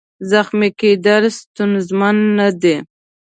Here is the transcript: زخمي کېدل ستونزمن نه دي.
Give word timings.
زخمي 0.31 0.69
کېدل 0.79 1.23
ستونزمن 1.39 2.15
نه 2.37 2.47
دي. 2.61 2.75